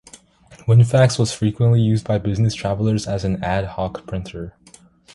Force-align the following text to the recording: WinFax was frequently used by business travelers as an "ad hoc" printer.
WinFax 0.67 1.19
was 1.19 1.31
frequently 1.31 1.79
used 1.79 2.07
by 2.07 2.17
business 2.17 2.55
travelers 2.55 3.05
as 3.07 3.23
an 3.23 3.43
"ad 3.43 3.65
hoc" 3.65 4.07
printer. 4.07 4.55